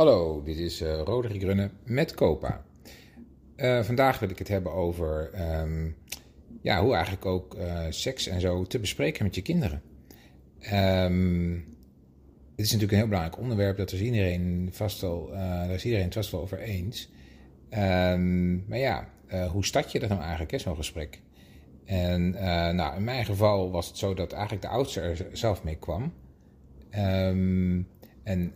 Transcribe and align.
Hallo, 0.00 0.42
dit 0.42 0.58
is 0.58 0.82
uh, 0.82 1.00
Roderick 1.00 1.42
Runne 1.42 1.70
met 1.84 2.14
Copa. 2.14 2.64
Uh, 3.56 3.82
vandaag 3.82 4.18
wil 4.18 4.30
ik 4.30 4.38
het 4.38 4.48
hebben 4.48 4.72
over 4.72 5.30
um, 5.60 5.96
ja, 6.62 6.82
hoe 6.82 6.94
eigenlijk 6.94 7.26
ook 7.26 7.54
uh, 7.54 7.86
seks 7.90 8.26
en 8.26 8.40
zo 8.40 8.64
te 8.64 8.78
bespreken 8.78 9.24
met 9.24 9.34
je 9.34 9.42
kinderen. 9.42 9.82
Um, 10.72 11.54
het 12.50 12.66
is 12.66 12.72
natuurlijk 12.72 12.92
een 12.92 12.98
heel 12.98 13.06
belangrijk 13.06 13.38
onderwerp, 13.38 13.76
dat 13.76 13.92
is 13.92 14.00
iedereen 14.00 14.68
vast 14.72 15.00
wel, 15.00 15.28
daar 15.30 15.70
is 15.70 15.84
iedereen 15.84 16.04
het 16.04 16.14
vast 16.14 16.30
wel 16.30 16.40
over 16.40 16.58
eens. 16.58 17.10
Um, 17.70 18.64
maar 18.68 18.78
ja, 18.78 19.08
hoe 19.50 19.64
start 19.64 19.92
je 19.92 19.98
dat 19.98 20.08
nou 20.08 20.20
eigenlijk, 20.20 20.60
zo'n 20.60 20.76
gesprek? 20.76 21.20
En 21.84 22.30
nou, 22.76 22.96
in 22.96 23.04
mijn 23.04 23.24
geval 23.24 23.70
was 23.70 23.86
het 23.86 23.96
zo 23.96 24.14
dat 24.14 24.32
eigenlijk 24.32 24.62
de 24.62 24.68
oudste 24.68 25.00
er 25.00 25.26
zelf 25.32 25.64
mee 25.64 25.76
kwam. 25.76 26.12
en 26.90 28.54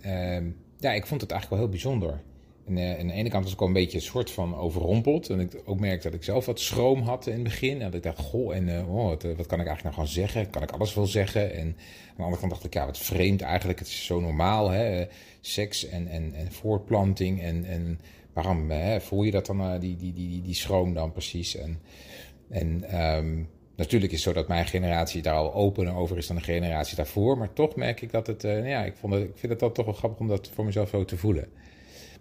ja, 0.85 0.93
ik 0.93 1.07
vond 1.07 1.21
het 1.21 1.30
eigenlijk 1.30 1.61
wel 1.61 1.71
heel 1.71 1.80
bijzonder. 1.80 2.23
En 2.66 2.77
uh, 2.77 2.98
aan 2.98 3.06
de 3.06 3.12
ene 3.12 3.29
kant 3.29 3.45
was 3.45 3.52
ik 3.52 3.61
al 3.61 3.66
een 3.66 3.73
beetje 3.73 3.98
een 3.98 4.05
soort 4.05 4.30
van 4.30 4.56
overrompeld. 4.56 5.30
En 5.30 5.41
ik 5.41 5.62
ook 5.65 5.80
merkte 5.80 6.09
dat 6.09 6.19
ik 6.19 6.25
zelf 6.25 6.47
wat 6.47 6.61
schroom 6.61 7.01
had 7.01 7.27
in 7.27 7.33
het 7.33 7.42
begin. 7.42 7.73
En 7.73 7.84
dat 7.84 7.95
ik 7.95 8.02
dacht, 8.02 8.19
goh, 8.19 8.55
en 8.55 8.69
uh, 8.69 8.84
wat, 8.87 9.25
eh, 9.25 9.30
kan 9.30 9.61
ik 9.61 9.66
eigenlijk 9.66 9.83
nou 9.83 9.95
gewoon 9.95 10.09
zeggen? 10.09 10.51
Kan 10.51 10.62
ik 10.62 10.70
alles 10.70 10.95
wel 10.95 11.06
zeggen? 11.06 11.55
En 11.55 11.66
aan 11.66 12.16
de 12.16 12.23
andere 12.23 12.41
kant 12.41 12.52
dacht 12.52 12.65
ik, 12.65 12.75
ja, 12.75 12.87
wat 12.87 12.98
vreemd 12.98 13.42
eigenlijk. 13.42 13.78
Het 13.78 13.89
is 13.89 14.05
zo 14.05 14.20
normaal, 14.20 14.70
hè? 14.70 15.06
Seks 15.41 15.87
en, 15.87 16.09
en, 16.09 16.34
en 16.34 16.52
voortplanting. 16.52 17.42
En, 17.42 17.64
en 17.64 18.01
waarom 18.33 18.70
hè? 18.70 19.01
voel 19.01 19.23
je 19.23 19.30
dat 19.30 19.47
dan, 19.47 19.78
die, 19.80 19.97
die, 19.97 20.12
die, 20.12 20.28
die, 20.28 20.42
die 20.42 20.55
schroom 20.55 20.95
dan 20.95 21.12
precies? 21.12 21.56
En, 21.56 21.80
en 22.51 23.01
um, 23.16 23.48
Natuurlijk 23.77 24.12
is 24.12 24.24
het 24.24 24.34
zo 24.34 24.41
dat 24.41 24.48
mijn 24.48 24.66
generatie 24.66 25.23
daar 25.23 25.34
al 25.34 25.55
opener 25.55 25.95
over 25.95 26.16
is 26.16 26.27
dan 26.27 26.37
de 26.37 26.42
generatie 26.42 26.96
daarvoor. 26.96 27.38
Maar 27.38 27.52
toch 27.52 27.77
merk 27.77 28.00
ik 28.00 28.10
dat 28.10 28.27
het. 28.27 28.45
Uh, 28.45 28.69
ja, 28.69 28.84
ik, 28.84 28.97
vond 28.97 29.12
het, 29.12 29.23
ik 29.23 29.37
vind 29.37 29.52
het 29.52 29.60
dan 29.60 29.73
toch 29.73 29.84
wel 29.84 29.95
grappig 29.95 30.20
om 30.20 30.28
dat 30.28 30.48
voor 30.48 30.64
mezelf 30.64 30.88
zo 30.88 31.05
te 31.05 31.16
voelen. 31.16 31.48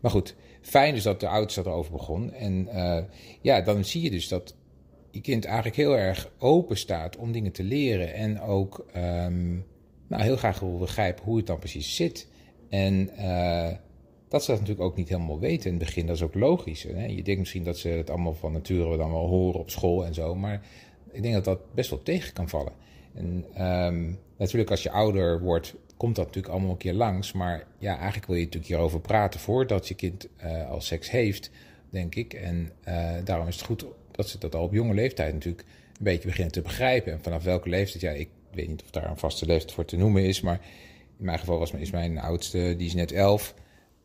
Maar 0.01 0.11
goed, 0.11 0.35
fijn 0.61 0.93
dus 0.93 1.03
dat 1.03 1.19
de 1.19 1.27
oudste 1.27 1.61
erover 1.61 1.91
begon. 1.91 2.33
En 2.33 2.67
uh, 2.73 2.99
ja, 3.41 3.61
dan 3.61 3.85
zie 3.85 4.01
je 4.01 4.11
dus 4.11 4.27
dat 4.27 4.55
je 5.11 5.21
kind 5.21 5.45
eigenlijk 5.45 5.75
heel 5.75 5.97
erg 5.97 6.31
open 6.37 6.77
staat 6.77 7.17
om 7.17 7.31
dingen 7.31 7.51
te 7.51 7.63
leren. 7.63 8.13
En 8.13 8.41
ook 8.41 8.85
um, 8.95 9.65
nou, 10.07 10.23
heel 10.23 10.37
graag 10.37 10.59
wil 10.59 10.77
begrijpen 10.77 11.23
hoe 11.23 11.37
het 11.37 11.47
dan 11.47 11.59
precies 11.59 11.95
zit. 11.95 12.27
En 12.69 13.09
uh, 13.19 13.71
dat 14.27 14.43
ze 14.43 14.51
dat 14.51 14.59
natuurlijk 14.59 14.87
ook 14.87 14.95
niet 14.95 15.09
helemaal 15.09 15.39
weten 15.39 15.71
in 15.71 15.75
het 15.75 15.85
begin. 15.85 16.05
Dat 16.05 16.15
is 16.15 16.21
ook 16.21 16.33
logisch. 16.33 16.83
Hè? 16.83 17.05
Je 17.05 17.23
denkt 17.23 17.39
misschien 17.39 17.63
dat 17.63 17.77
ze 17.77 17.87
het 17.87 18.09
allemaal 18.09 18.33
van 18.33 18.51
nature 18.51 18.97
dan 18.97 19.11
wel 19.11 19.27
horen 19.27 19.59
op 19.59 19.69
school 19.69 20.05
en 20.05 20.13
zo. 20.13 20.35
Maar 20.35 20.61
ik 21.13 21.21
denk 21.21 21.33
dat 21.33 21.45
dat 21.45 21.73
best 21.73 21.89
wel 21.89 22.03
tegen 22.03 22.33
kan 22.33 22.49
vallen. 22.49 22.73
En 23.13 23.45
um, 23.67 24.19
natuurlijk 24.37 24.71
als 24.71 24.83
je 24.83 24.91
ouder 24.91 25.41
wordt, 25.41 25.75
komt 25.97 26.15
dat 26.15 26.25
natuurlijk 26.25 26.53
allemaal 26.53 26.71
een 26.71 26.77
keer 26.77 26.93
langs. 26.93 27.31
Maar 27.31 27.67
ja, 27.77 27.95
eigenlijk 27.95 28.25
wil 28.25 28.35
je 28.35 28.43
natuurlijk 28.43 28.71
hierover 28.71 28.99
praten 28.99 29.39
voordat 29.39 29.87
je 29.87 29.93
kind 29.93 30.27
uh, 30.43 30.69
al 30.69 30.81
seks 30.81 31.11
heeft, 31.11 31.51
denk 31.89 32.15
ik. 32.15 32.33
En 32.33 32.71
uh, 32.87 33.11
daarom 33.23 33.47
is 33.47 33.55
het 33.55 33.65
goed 33.65 33.85
dat 34.11 34.29
ze 34.29 34.37
dat 34.37 34.55
al 34.55 34.63
op 34.63 34.73
jonge 34.73 34.93
leeftijd 34.93 35.33
natuurlijk 35.33 35.65
een 35.97 36.03
beetje 36.03 36.27
beginnen 36.27 36.53
te 36.53 36.61
begrijpen. 36.61 37.11
En 37.11 37.21
vanaf 37.21 37.43
welke 37.43 37.69
leeftijd, 37.69 38.01
ja, 38.01 38.11
ik 38.11 38.29
weet 38.51 38.67
niet 38.67 38.83
of 38.83 38.89
daar 38.89 39.09
een 39.09 39.17
vaste 39.17 39.45
leeftijd 39.45 39.71
voor 39.71 39.85
te 39.85 39.97
noemen 39.97 40.23
is. 40.23 40.41
Maar 40.41 40.59
in 41.17 41.25
mijn 41.25 41.39
geval 41.39 41.59
was, 41.59 41.71
is 41.71 41.91
mijn 41.91 42.19
oudste, 42.19 42.75
die 42.77 42.87
is 42.87 42.93
net 42.93 43.11
elf. 43.11 43.53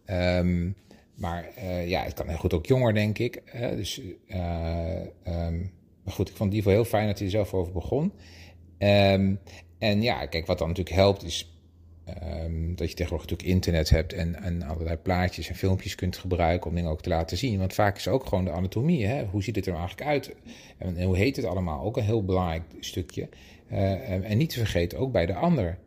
Um, 0.07 0.77
maar 1.15 1.49
uh, 1.59 1.89
ja, 1.89 2.03
het 2.03 2.15
kan 2.15 2.29
heel 2.29 2.37
goed 2.37 2.55
ook 2.55 2.67
jonger, 2.67 2.95
denk 2.95 3.19
ik. 3.19 3.43
Dus 3.77 4.01
um, 5.25 5.73
maar 6.09 6.17
goed, 6.17 6.29
ik 6.29 6.37
vond 6.37 6.55
ieder 6.55 6.71
geval 6.71 6.83
heel 6.83 6.91
fijn 6.91 7.07
dat 7.07 7.17
hij 7.17 7.27
er 7.27 7.33
zelf 7.33 7.55
over 7.55 7.73
begon. 7.73 8.13
Um, 8.79 9.41
en 9.79 10.03
ja, 10.03 10.27
kijk, 10.27 10.47
wat 10.47 10.59
dan 10.59 10.69
natuurlijk 10.69 10.97
helpt 10.97 11.25
is 11.25 11.53
um, 12.23 12.77
dat 12.77 12.89
je 12.89 12.95
tegenwoordig 12.95 13.31
natuurlijk 13.31 13.57
internet 13.57 13.91
hebt 13.91 14.13
en, 14.13 14.35
en 14.43 14.63
allerlei 14.63 14.97
plaatjes 14.97 15.49
en 15.49 15.55
filmpjes 15.55 15.95
kunt 15.95 16.17
gebruiken 16.17 16.71
om 16.71 16.77
dingen 16.77 16.91
ook 16.91 17.03
te 17.03 17.09
laten 17.09 17.37
zien. 17.37 17.59
Want 17.59 17.75
vaak 17.75 17.97
is 17.97 18.09
ook 18.09 18.27
gewoon 18.27 18.45
de 18.45 18.51
anatomie. 18.51 19.07
Hè? 19.07 19.25
Hoe 19.25 19.43
ziet 19.43 19.57
het 19.57 19.67
er 19.67 19.73
nou 19.73 19.85
eigenlijk 19.85 20.11
uit? 20.11 20.35
En, 20.79 21.03
hoe 21.03 21.17
heet 21.17 21.37
het 21.37 21.45
allemaal? 21.45 21.85
Ook 21.85 21.97
een 21.97 22.05
heel 22.05 22.25
belangrijk 22.25 22.63
stukje. 22.81 23.29
Uh, 23.73 24.31
en 24.31 24.39
niet 24.39 24.51
te 24.51 24.59
vergeten, 24.59 24.99
ook 24.99 25.13
bij 25.13 25.27
de 25.27 25.35
ander. 25.35 25.79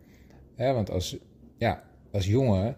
Hè? 0.56 0.74
Want 0.74 0.92
als, 0.92 1.18
ja, 1.58 1.84
als 2.12 2.26
jongen 2.26 2.78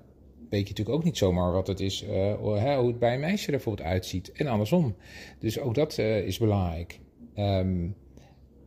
weet 0.50 0.62
je 0.62 0.70
natuurlijk 0.70 0.98
ook 0.98 1.04
niet 1.04 1.18
zomaar 1.18 1.52
wat 1.52 1.68
het 1.68 1.80
is, 1.80 2.04
uh, 2.04 2.34
hoe 2.34 2.88
het 2.88 3.00
bij 3.00 3.14
een 3.14 3.20
meisje 3.20 3.46
er 3.46 3.52
bijvoorbeeld 3.52 3.88
uitziet. 3.88 4.32
En 4.32 4.48
andersom. 4.48 4.96
Dus 5.40 5.60
ook 5.60 5.76
dat 5.76 5.98
uh, 5.98 6.18
is 6.18 6.38
belangrijk. 6.38 7.00
Um, 7.38 7.96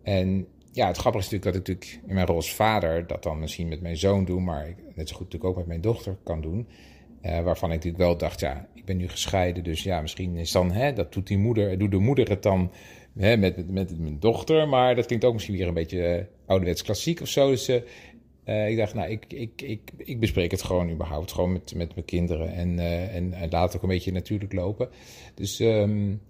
en 0.02 0.46
ja, 0.72 0.86
het 0.86 0.96
grappige 0.96 1.24
is 1.24 1.30
natuurlijk 1.30 1.44
dat 1.44 1.54
ik 1.54 1.80
natuurlijk 1.82 2.08
in 2.08 2.14
mijn 2.14 2.26
rol 2.26 2.36
als 2.36 2.54
vader 2.54 3.06
dat 3.06 3.22
dan 3.22 3.38
misschien 3.38 3.68
met 3.68 3.80
mijn 3.80 3.96
zoon 3.96 4.24
doe, 4.24 4.40
maar 4.40 4.68
ik 4.68 4.76
net 4.94 5.08
zo 5.08 5.16
goed 5.16 5.24
natuurlijk 5.24 5.50
ook 5.50 5.56
met 5.56 5.66
mijn 5.66 5.80
dochter 5.80 6.16
kan 6.24 6.40
doen. 6.40 6.68
Uh, 7.22 7.40
waarvan 7.40 7.68
ik 7.68 7.74
natuurlijk 7.74 8.02
wel 8.02 8.16
dacht, 8.16 8.40
ja, 8.40 8.68
ik 8.74 8.84
ben 8.84 8.96
nu 8.96 9.08
gescheiden, 9.08 9.64
dus 9.64 9.82
ja, 9.82 10.00
misschien 10.00 10.36
is 10.36 10.52
dan, 10.52 10.72
hè, 10.72 10.92
dat 10.92 11.12
doet 11.12 11.26
die 11.26 11.38
moeder, 11.38 11.78
doet 11.78 11.90
de 11.90 11.98
moeder 11.98 12.28
het 12.28 12.42
dan 12.42 12.72
hè, 13.18 13.36
met, 13.36 13.70
met, 13.70 13.98
mijn 13.98 14.20
dochter, 14.20 14.68
maar 14.68 14.94
dat 14.94 15.06
klinkt 15.06 15.24
ook 15.24 15.32
misschien 15.32 15.56
weer 15.56 15.68
een 15.68 15.74
beetje 15.74 16.18
uh, 16.18 16.24
ouderwets 16.46 16.82
klassiek 16.82 17.20
of 17.20 17.28
zo. 17.28 17.50
Dus 17.50 17.68
uh, 17.68 18.68
ik 18.68 18.76
dacht, 18.76 18.94
nou, 18.94 19.10
ik, 19.10 19.24
ik, 19.28 19.62
ik, 19.62 19.90
ik 19.96 20.20
bespreek 20.20 20.50
het 20.50 20.62
gewoon 20.62 20.90
überhaupt, 20.90 21.32
gewoon 21.32 21.52
met, 21.52 21.74
met 21.74 21.94
mijn 21.94 22.06
kinderen 22.06 22.52
en, 22.52 22.78
en, 23.10 23.50
laat 23.50 23.66
het 23.66 23.76
ook 23.76 23.82
een 23.82 23.94
beetje 23.94 24.12
natuurlijk 24.12 24.52
lopen. 24.52 24.88
Dus 25.34 25.60
um, 25.60 26.20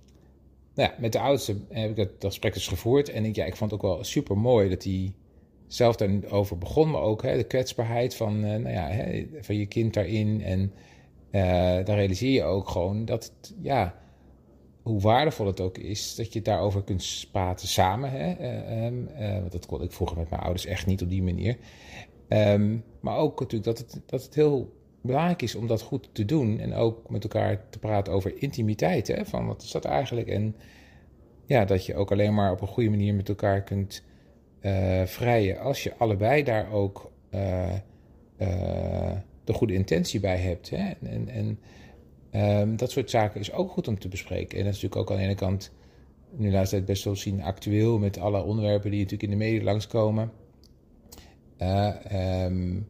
nou 0.77 0.91
ja, 0.91 0.95
met 0.99 1.13
de 1.13 1.19
oudste 1.19 1.57
heb 1.69 1.91
ik 1.91 1.97
dat, 1.97 2.11
gesprek 2.19 2.55
dus 2.55 2.69
gevoerd. 2.69 3.09
En 3.09 3.25
ik, 3.25 3.37
ja, 3.37 3.45
ik 3.45 3.57
vond 3.57 3.71
het 3.71 3.81
ook 3.83 3.95
wel 3.95 4.05
super 4.05 4.39
mooi 4.39 4.69
dat 4.69 4.85
hij 4.85 5.15
zelf 5.67 5.97
daarover 5.97 6.59
begon. 6.59 6.91
Maar 6.91 7.01
ook 7.01 7.23
hè, 7.23 7.37
de 7.37 7.45
kwetsbaarheid 7.45 8.15
van, 8.15 8.45
uh, 8.45 8.51
nou 8.51 8.71
ja, 8.71 8.89
hè, 8.89 9.27
van 9.41 9.57
je 9.57 9.67
kind 9.67 9.95
daarin. 9.95 10.43
En 10.43 10.73
uh, 11.31 11.43
daar 11.85 11.97
realiseer 11.97 12.33
je 12.33 12.43
ook 12.43 12.69
gewoon 12.69 13.05
dat 13.05 13.33
ja, 13.63 13.99
hoe 14.83 15.01
waardevol 15.01 15.47
het 15.47 15.61
ook 15.61 15.79
is 15.79 16.15
dat 16.15 16.33
je 16.33 16.43
daarover 16.43 16.83
kunt 16.83 17.29
praten 17.33 17.69
samen. 17.69 18.11
Hè? 18.11 18.37
Uh, 19.19 19.41
want 19.41 19.53
dat 19.53 19.67
kon 19.67 19.83
ik 19.83 19.93
vroeger 19.93 20.17
met 20.17 20.31
mijn 20.31 20.43
ouders 20.43 20.67
echt 20.67 20.87
niet 20.87 21.03
op 21.03 21.09
die 21.09 21.23
manier. 21.23 21.57
Um, 22.29 22.85
maar 23.01 23.17
ook 23.17 23.41
natuurlijk 23.41 23.65
dat 23.65 23.79
het, 23.79 24.03
dat 24.07 24.23
het 24.23 24.35
heel 24.35 24.76
belangrijk 25.07 25.43
is 25.43 25.55
om 25.55 25.67
dat 25.67 25.83
goed 25.83 26.09
te 26.13 26.25
doen. 26.25 26.59
En 26.59 26.75
ook 26.75 27.11
met 27.11 27.23
elkaar 27.23 27.69
te 27.71 27.79
praten 27.79 28.13
over 28.13 28.43
intimiteit. 28.43 29.07
Hè? 29.07 29.25
Van 29.25 29.47
wat 29.47 29.63
is 29.63 29.71
dat 29.71 29.85
eigenlijk? 29.85 30.29
En 30.29 30.57
ja, 31.45 31.65
dat 31.65 31.87
je 31.87 31.95
ook 31.95 32.13
alleen 32.13 32.35
maar 32.35 32.53
op 32.53 32.61
een 32.61 32.67
goede 32.67 32.91
manier 32.91 33.15
met 33.15 33.29
elkaar 33.29 33.63
kunt 33.63 34.05
uh, 34.61 35.03
vrijen. 35.05 35.59
Als 35.59 35.83
je 35.83 35.97
allebei 35.97 36.43
daar 36.43 36.73
ook 36.73 37.11
uh, 37.31 37.73
uh, 38.39 39.13
de 39.45 39.53
goede 39.53 39.75
intentie 39.75 40.21
bij 40.21 40.37
hebt. 40.37 40.71
Hè? 40.71 40.91
En, 41.03 41.29
en 41.29 41.59
um, 42.61 42.77
dat 42.77 42.91
soort 42.91 43.11
zaken 43.11 43.41
is 43.41 43.53
ook 43.53 43.71
goed 43.71 43.89
om 43.89 43.99
te 43.99 44.09
bespreken. 44.09 44.59
En 44.59 44.65
dat 44.65 44.75
is 44.75 44.83
natuurlijk 44.83 45.11
ook 45.11 45.11
aan 45.11 45.23
de 45.23 45.29
ene 45.29 45.35
kant, 45.35 45.73
nu 46.31 46.51
laat 46.51 46.71
het 46.71 46.85
best 46.85 47.05
wel 47.05 47.17
zien, 47.17 47.43
actueel 47.43 47.99
met 47.99 48.19
alle 48.19 48.43
onderwerpen 48.43 48.91
die 48.91 49.01
natuurlijk 49.03 49.33
in 49.33 49.39
de 49.39 49.45
media 49.45 49.65
langskomen. 49.65 50.33
Um, 52.13 52.87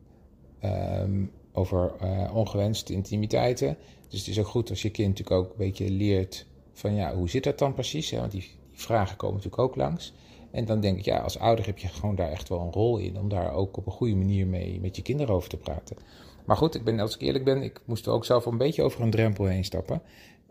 over 1.57 1.93
uh, 2.03 2.31
ongewenste 2.35 2.93
intimiteiten. 2.93 3.77
Dus 4.09 4.19
het 4.19 4.29
is 4.29 4.39
ook 4.39 4.47
goed 4.47 4.71
als 4.71 4.83
je 4.83 4.91
kind 4.91 5.09
natuurlijk 5.09 5.37
ook 5.37 5.51
een 5.51 5.67
beetje 5.67 5.91
leert 5.91 6.47
van 6.73 6.95
ja, 6.95 7.15
hoe 7.15 7.29
zit 7.29 7.45
dat 7.45 7.59
dan 7.59 7.75
precies? 7.75 8.11
Hè? 8.11 8.19
Want 8.19 8.33
die, 8.33 8.41
die, 8.41 8.81
vragen 8.81 9.17
komen 9.17 9.37
natuurlijk 9.37 9.63
ook 9.63 9.77
langs. 9.77 10.13
En 10.51 10.65
dan 10.65 10.81
denk 10.81 10.99
ik, 10.99 11.05
ja, 11.05 11.19
als 11.19 11.39
ouder 11.39 11.67
heb 11.67 11.79
je 11.79 11.89
gewoon 11.89 12.15
daar 12.15 12.31
echt 12.31 12.49
wel 12.49 12.61
een 12.61 12.73
rol 12.73 12.99
in 12.99 13.19
om 13.19 13.29
daar 13.29 13.53
ook 13.53 13.77
op 13.77 13.87
een 13.87 13.93
goede 13.93 14.15
manier 14.15 14.47
mee 14.47 14.81
met 14.81 14.97
je 14.97 15.03
kinderen 15.03 15.35
over 15.35 15.49
te 15.49 15.57
praten. 15.57 15.97
Maar 16.45 16.57
goed, 16.57 16.75
ik 16.75 16.85
ben, 16.85 17.01
als 17.01 17.15
ik 17.15 17.21
eerlijk 17.21 17.45
ben, 17.45 17.63
ik 17.63 17.81
moest 17.85 18.07
er 18.07 18.13
ook 18.13 18.25
zelf 18.25 18.47
een 18.47 18.59
beetje 18.59 18.83
over 18.83 19.01
een 19.01 19.11
drempel 19.11 19.45
heen 19.45 19.65
stappen. 19.65 20.03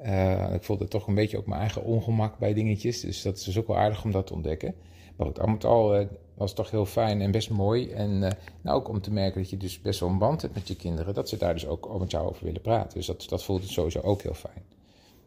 Uh, 0.03 0.53
ik 0.53 0.63
voelde 0.63 0.87
toch 0.87 1.07
een 1.07 1.15
beetje 1.15 1.37
ook 1.37 1.45
mijn 1.45 1.59
eigen 1.59 1.83
ongemak 1.83 2.37
bij 2.37 2.53
dingetjes. 2.53 2.99
Dus 2.99 3.21
dat 3.21 3.37
is 3.37 3.43
dus 3.43 3.57
ook 3.57 3.67
wel 3.67 3.77
aardig 3.77 4.03
om 4.03 4.11
dat 4.11 4.27
te 4.27 4.33
ontdekken. 4.33 4.75
Maar 5.15 5.27
goed, 5.27 5.39
al 5.39 5.47
met 5.47 5.65
al 5.65 5.99
uh, 5.99 6.07
was 6.33 6.53
toch 6.53 6.71
heel 6.71 6.85
fijn 6.85 7.21
en 7.21 7.31
best 7.31 7.49
mooi. 7.49 7.91
En 7.91 8.11
uh, 8.11 8.29
nou, 8.61 8.77
ook 8.77 8.87
om 8.87 9.01
te 9.01 9.11
merken 9.11 9.41
dat 9.41 9.49
je 9.49 9.57
dus 9.57 9.81
best 9.81 9.99
wel 9.99 10.09
een 10.09 10.17
band 10.17 10.41
hebt 10.41 10.53
met 10.53 10.67
je 10.67 10.75
kinderen. 10.75 11.13
Dat 11.13 11.29
ze 11.29 11.37
daar 11.37 11.53
dus 11.53 11.67
ook 11.67 11.99
met 11.99 12.11
jou 12.11 12.27
over 12.27 12.45
willen 12.45 12.61
praten. 12.61 12.97
Dus 12.97 13.05
dat, 13.05 13.25
dat 13.29 13.43
voelt 13.43 13.67
sowieso 13.67 13.99
ook 13.99 14.21
heel 14.21 14.33
fijn. 14.33 14.63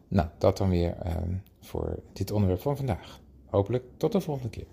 Nou, 0.07 0.27
dat 0.37 0.57
dan 0.57 0.69
weer 0.69 0.95
uh, 1.05 1.13
voor 1.59 1.99
dit 2.13 2.31
onderwerp 2.31 2.61
van 2.61 2.77
vandaag. 2.77 3.19
Hopelijk 3.45 3.83
tot 3.97 4.11
de 4.11 4.21
volgende 4.21 4.49
keer. 4.49 4.65